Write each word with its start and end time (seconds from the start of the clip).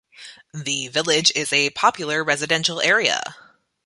The 0.51 0.87
village 0.87 1.31
is 1.35 1.53
a 1.53 1.69
popular 1.69 2.23
residential 2.23 2.81
area. 2.81 3.21